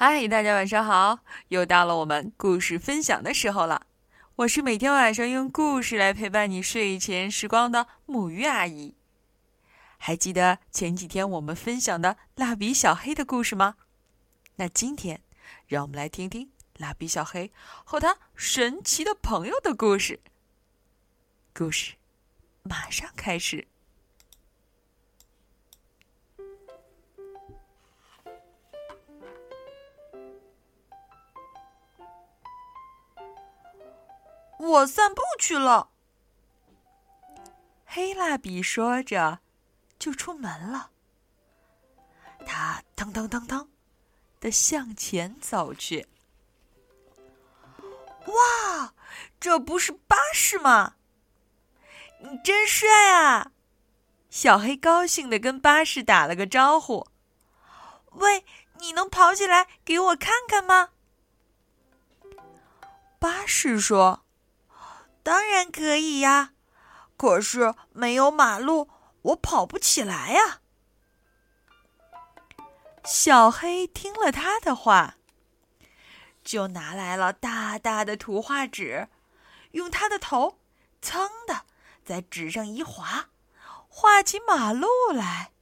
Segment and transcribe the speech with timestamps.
[0.00, 1.24] 嗨，大家晚上好！
[1.48, 3.88] 又到了我们故事分享的时候了。
[4.36, 8.94] 我是每天晚上用故事来陪伴你睡前时光的母鱼阿姨。
[9.96, 13.74] 还记得前几天我们分享的蜡笔小黑的故事吗？
[14.54, 15.20] 那今天，
[15.66, 17.50] 让我们来听听蜡笔小黑
[17.82, 20.20] 和他神奇的朋友的故事。
[21.52, 21.94] 故事
[22.62, 23.66] 马上开始。
[34.58, 35.90] 我散步去了。
[37.84, 39.40] 黑蜡笔说着，
[39.98, 40.90] 就出门了。
[42.46, 43.68] 他噔噔噔噔
[44.40, 46.06] 的向前走去。
[48.26, 48.94] 哇，
[49.40, 50.96] 这不是巴士吗？
[52.20, 53.52] 你真帅啊！
[54.28, 57.06] 小黑高兴的跟巴士打了个招呼。
[58.12, 58.44] 喂，
[58.80, 60.90] 你能跑起来给我看看吗？
[63.18, 64.24] 巴士说。
[65.28, 66.54] 当然可以呀，
[67.18, 68.88] 可是没有马路，
[69.20, 70.62] 我跑不起来呀。
[73.04, 75.16] 小黑听了他的话，
[76.42, 79.08] 就拿来了大大的图画纸，
[79.72, 80.60] 用他的头
[81.02, 81.66] 噌的
[82.02, 83.28] 在纸上一划，
[83.86, 85.52] 画起马路来。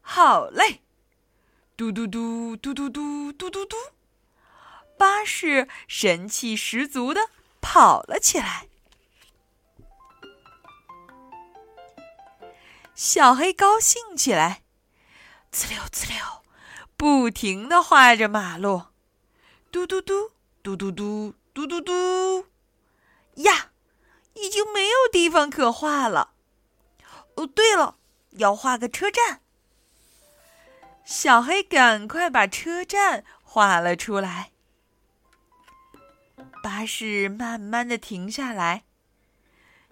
[0.00, 0.82] 好嘞，
[1.76, 3.76] 嘟嘟嘟嘟嘟嘟嘟嘟嘟，
[4.98, 8.66] 巴士神气十足的跑了起来。
[12.94, 14.62] 小黑高兴起来，
[15.50, 16.42] 呲溜呲溜，
[16.96, 18.82] 不停的画着马路，
[19.70, 22.46] 嘟嘟嘟，嘟嘟嘟，嘟嘟嘟，
[23.36, 23.70] 呀，
[24.34, 26.34] 已经没有地方可画了。
[27.34, 27.96] 哦，对了，
[28.32, 29.40] 要画个车站。
[31.04, 34.52] 小黑赶快把车站画了出来。
[36.62, 38.84] 巴士慢慢的停下来，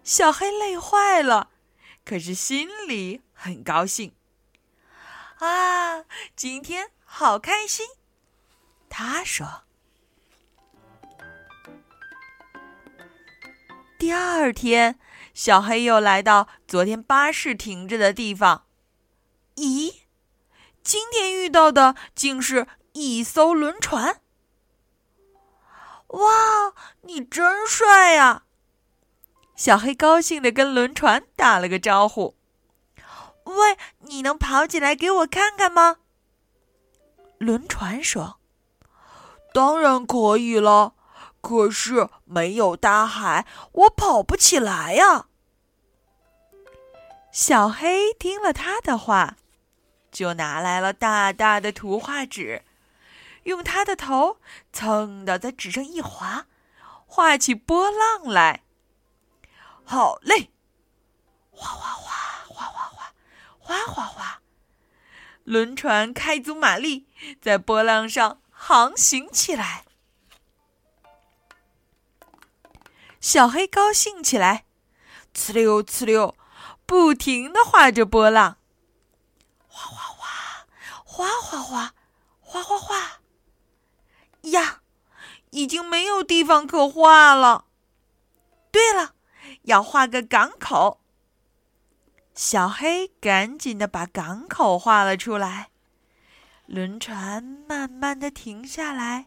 [0.04, 1.50] 小黑累坏了。
[2.04, 4.14] 可是心里很高兴，
[5.38, 7.86] 啊，今天好开心。
[8.88, 9.62] 他说
[13.96, 14.98] ：“第二天，
[15.32, 18.66] 小黑又来到昨天巴士停着的地方。
[19.54, 20.00] 咦，
[20.82, 24.20] 今天遇到的竟是一艘轮船！
[26.08, 28.46] 哇，你真帅呀！”
[29.60, 32.34] 小黑高兴的跟轮船打了个招呼
[33.44, 35.98] ：“喂，你能跑起来给我看看吗？”
[37.36, 38.40] 轮船说
[39.52, 40.94] ：“当然可以了，
[41.42, 45.26] 可是没有大海，我跑不起来呀。”
[47.30, 49.36] 小黑听了他的话，
[50.10, 52.62] 就拿来了大大的图画纸，
[53.42, 54.38] 用他的头
[54.72, 56.46] 蹭的在纸上一划，
[57.04, 58.62] 画起波浪来。
[59.90, 60.52] 好嘞，
[61.50, 63.12] 哗哗哗，哗哗哗，
[63.58, 64.40] 哗哗哗，
[65.42, 67.08] 轮船开足马力，
[67.42, 69.84] 在波浪上航行起来。
[73.20, 74.64] 小黑高兴起来，
[75.34, 76.36] 呲溜呲溜，
[76.86, 78.58] 不停的画着波浪。
[79.66, 80.68] 哗哗哗，
[81.04, 81.94] 哗哗哗，
[82.40, 83.20] 哗哗哗，
[84.42, 84.82] 呀，
[85.50, 87.64] 已经没有地方可画了。
[88.70, 89.16] 对了。
[89.62, 91.00] 要画个港口，
[92.34, 95.70] 小黑赶紧的把港口画了出来。
[96.66, 99.26] 轮船慢慢的停下来，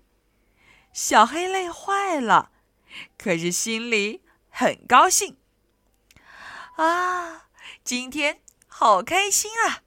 [0.92, 2.52] 小黑累坏了，
[3.18, 5.38] 可是心里很高兴。
[6.76, 7.48] 啊，
[7.84, 9.84] 今天好开心啊！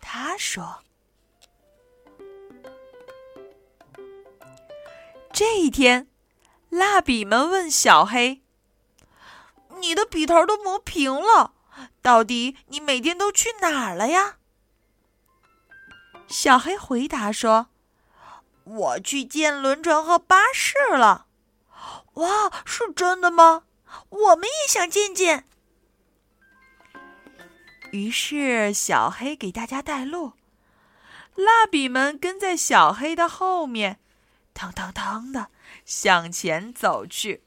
[0.00, 0.82] 他说。
[5.32, 6.08] 这一天，
[6.68, 8.41] 蜡笔们问小黑。
[9.92, 11.52] 你的笔头都磨平了，
[12.00, 14.38] 到底你每天都去哪儿了呀？
[16.26, 17.66] 小黑回答说
[18.64, 21.26] ：“我去见轮船和巴士了。”
[22.14, 23.64] 哇，是真的吗？
[24.08, 25.44] 我们也想见见。
[27.90, 30.32] 于是小黑给大家带路，
[31.34, 34.00] 蜡笔们跟在小黑的后面，
[34.54, 35.50] 腾腾腾的
[35.84, 37.44] 向前走去。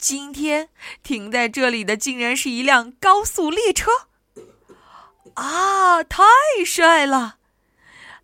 [0.00, 0.70] 今天
[1.02, 3.90] 停在这里的竟然是一辆高速列车，
[5.34, 6.24] 啊，太
[6.64, 7.36] 帅了！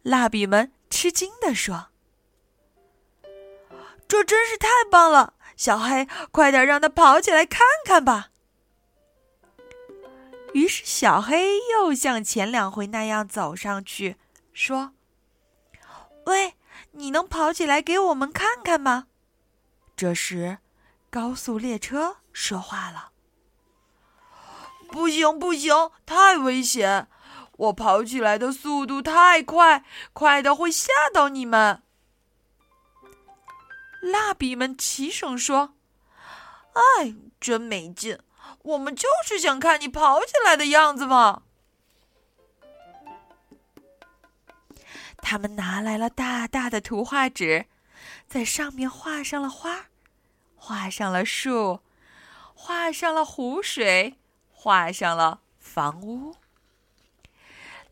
[0.03, 1.89] 蜡笔们吃惊地说
[4.09, 8.31] ：“这真是太棒了！”小黑，快点让他跑起来看看吧。
[10.55, 14.17] 于是小黑又像前两回那样走上去，
[14.55, 14.93] 说
[16.25, 16.55] ：“喂，
[16.93, 19.09] 你能跑起来给我们看看吗？”
[19.95, 20.59] 这时，
[21.17, 23.13] 高速列车说话了
[24.93, 27.09] ：“不行，不行，太危险！
[27.53, 29.83] 我跑起来的速度太快，
[30.13, 31.83] 快的会吓到你们。”
[34.05, 35.73] 蜡笔们齐声说
[37.01, 38.19] ：“哎，真没劲！
[38.65, 41.45] 我们就是想看你跑起来的样子嘛。”
[45.23, 47.65] 他们拿来了大大的图画纸，
[48.29, 49.87] 在上面画上了花，
[50.57, 51.81] 画上了树，
[52.55, 54.17] 画上了湖水，
[54.51, 56.35] 画上了房屋。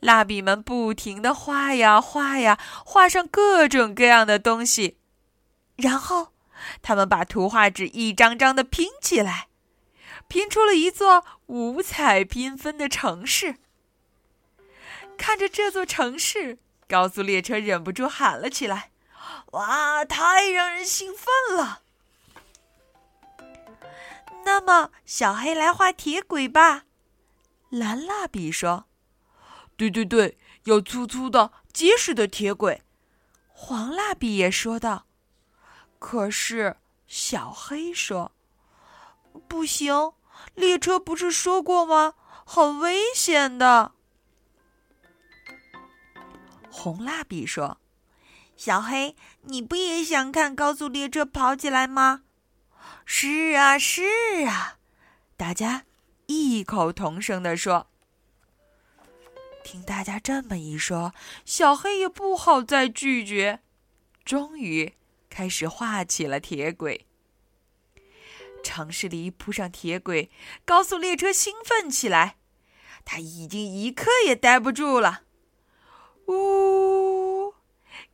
[0.00, 4.98] 蜡笔们不停的画呀画呀，画上各种各样的东西。
[5.76, 6.32] 然后，
[6.82, 9.48] 他们把图画纸一张张的拼起来，
[10.28, 13.56] 拼出了一座五彩缤纷的城市。
[15.16, 16.58] 看着这座城市，
[16.88, 18.90] 高速列车忍不住喊了起来
[19.52, 21.82] ：“哇，太让人兴奋了！”
[24.44, 26.84] 那么，小黑来画铁轨吧。
[27.70, 28.86] 蓝蜡笔说
[29.76, 32.82] ：“对对对，要粗粗的、结实的铁轨。”
[33.48, 35.06] 黄蜡笔也说道。
[35.98, 36.76] 可是，
[37.06, 38.32] 小黑说
[39.48, 40.12] ：“不行，
[40.54, 42.14] 列车不是说过吗？
[42.44, 43.92] 很危险的。”
[46.70, 47.78] 红蜡笔说
[48.56, 52.24] ：“小黑，你不也想看高速列车跑起来吗
[53.04, 54.02] ？”“是啊，是
[54.46, 54.78] 啊！”
[55.36, 55.84] 大家
[56.26, 57.88] 异口同声地说。
[59.62, 61.14] 听大家这么一说，
[61.44, 63.60] 小黑也不好再拒绝。
[64.24, 64.94] 终于。
[65.30, 67.06] 开始画起了铁轨，
[68.62, 70.30] 城市里铺上铁轨，
[70.64, 72.36] 高速列车兴奋起来，
[73.04, 75.22] 它已经一刻也待不住了。
[76.28, 77.54] 呜！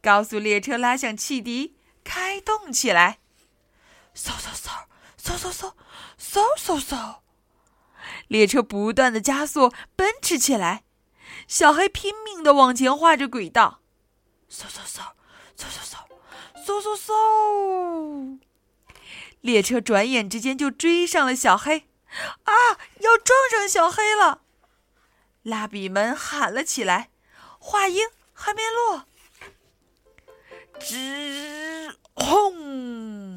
[0.00, 3.18] 高速列车拉响汽笛，开动起来。
[4.14, 4.84] 嗖嗖嗖，
[5.20, 5.72] 嗖嗖嗖，
[6.18, 7.16] 嗖嗖嗖，
[8.28, 10.84] 列车不断的加速，奔驰起来。
[11.46, 13.80] 小黑拼命的往前画着轨道。
[14.50, 15.12] 嗖嗖嗖，
[15.56, 15.96] 嗖嗖嗖。
[16.66, 18.38] 嗖嗖嗖！
[19.40, 21.88] 列车转眼之间就追上了小黑，
[22.44, 22.52] 啊，
[23.00, 24.42] 要撞上小黑了！
[25.42, 27.08] 蜡笔们喊了起来。
[27.58, 29.06] 话音还没落，
[30.78, 33.29] 吱轰！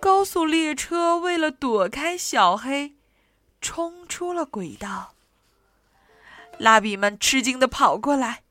[0.00, 2.96] 高速列车为了躲开小黑，
[3.60, 5.14] 冲出了轨道。
[6.56, 8.42] 蜡笔们吃惊的跑过来，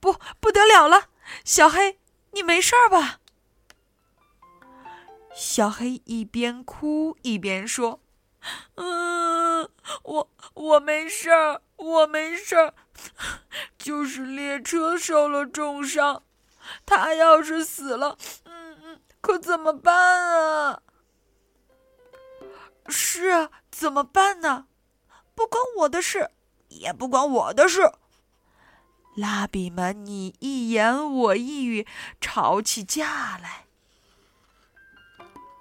[0.00, 1.08] 不，不得了了！
[1.44, 2.00] 小黑，
[2.32, 3.20] 你没事吧？
[5.32, 8.00] 小黑一边哭一边说
[8.74, 9.68] ：“嗯，
[10.02, 12.74] 我我没事儿，我没事儿，
[13.78, 16.24] 就是列车受了重伤。
[16.84, 20.82] 他要是死了，嗯嗯，可怎么办啊？
[22.88, 24.66] 是啊，怎么办呢？
[25.34, 26.30] 不关我的事，
[26.68, 27.92] 也不关我的事。”
[29.16, 31.86] 蜡笔们你一言我一语，
[32.20, 33.64] 吵起架来。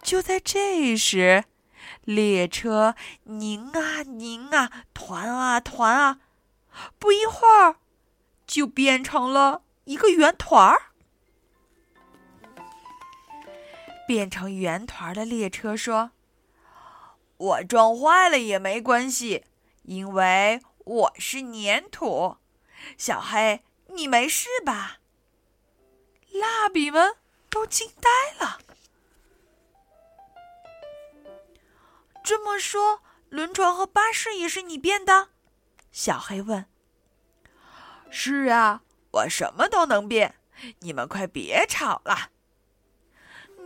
[0.04, 1.46] 就在这时，
[2.04, 6.20] 列车拧啊拧啊，团啊团啊，
[7.00, 7.78] 不一会儿，
[8.46, 10.92] 就变成了一个圆团儿。
[14.06, 16.12] 变成圆团的列车说
[17.38, 19.46] ：“我撞坏了也没关系，
[19.84, 22.38] 因为我是粘土。”
[22.98, 24.98] 小黑，你没事吧？
[26.32, 27.16] 蜡笔们
[27.50, 28.10] 都惊呆
[28.46, 28.60] 了。
[32.24, 35.30] 这么说，轮船和巴士也是你变的？
[35.92, 36.66] 小黑问。
[38.10, 40.36] 是啊，我什么都能变。
[40.80, 42.30] 你们快别吵了。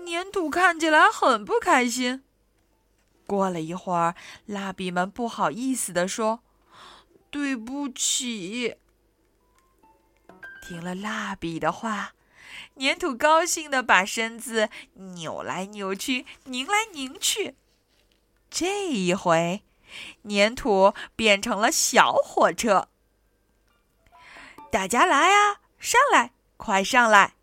[0.06, 2.24] 粘土看起来很不开心。
[3.30, 4.16] 过了一会儿，
[4.48, 6.42] 蜡笔们不好意思地说
[7.30, 8.76] ：“对不起。”
[10.66, 12.14] 听了蜡笔的话，
[12.80, 17.56] 粘土高兴的把身子扭来扭去，拧来拧去。
[18.50, 19.62] 这一回，
[20.28, 22.88] 粘土变成了小火车。
[24.72, 27.36] 大家来啊，上来，快上来！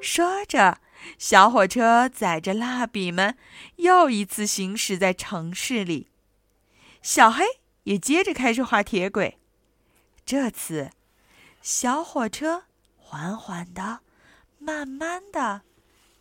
[0.00, 0.78] 说着，
[1.18, 3.36] 小火车载着蜡笔们
[3.76, 6.10] 又一次行驶在城市里。
[7.02, 7.44] 小黑
[7.84, 9.38] 也接着开始画铁轨，
[10.24, 10.90] 这次。
[11.62, 12.64] 小火车
[12.96, 14.00] 缓缓的、
[14.58, 15.62] 慢慢的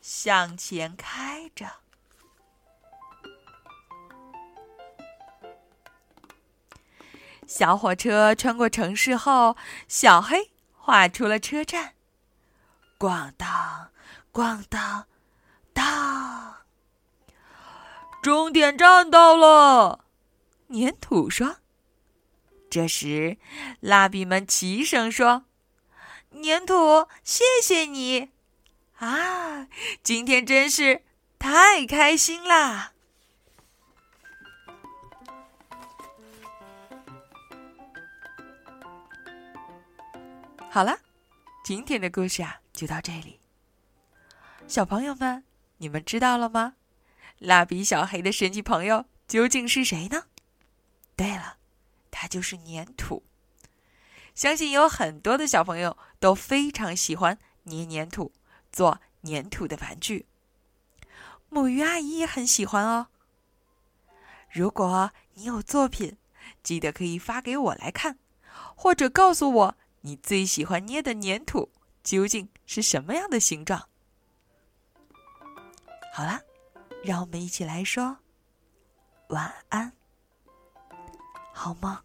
[0.01, 1.67] 向前开着。
[7.47, 9.55] 小火车穿过城市后，
[9.87, 11.93] 小黑画出了车站。
[12.97, 13.91] 咣当，
[14.35, 15.07] 咣当，
[15.71, 16.57] 当！
[18.21, 20.03] 终点站到了，
[20.67, 21.59] 粘土说。
[22.69, 23.37] 这时，
[23.79, 25.45] 蜡笔们齐声说
[26.43, 28.31] ：“粘土，谢谢你！
[28.97, 29.69] 啊，
[30.03, 31.03] 今天真是
[31.39, 32.91] 太开心啦！”
[40.69, 40.99] 好了，
[41.63, 43.39] 今天的故事啊就到这里。
[44.67, 45.43] 小朋友们，
[45.77, 46.73] 你们知道了吗？
[47.37, 50.23] 蜡笔小黑的神奇朋友究竟是谁呢？
[51.15, 51.57] 对了，
[52.09, 53.23] 他就是粘土。
[54.33, 58.33] 相信有很多的小朋友都非常喜欢捏粘土，
[58.71, 60.25] 做粘土的玩具。
[61.49, 63.07] 母鱼阿姨也很喜欢哦。
[64.51, 66.17] 如果你有作品，
[66.63, 68.17] 记得可以发给我来看，
[68.75, 69.77] 或者告诉我。
[70.01, 71.71] 你最喜欢捏的粘土
[72.03, 73.89] 究竟是什么样的形状？
[76.15, 76.41] 好啦，
[77.03, 78.17] 让我们一起来说
[79.27, 79.91] 晚安，
[81.53, 82.01] 好吗？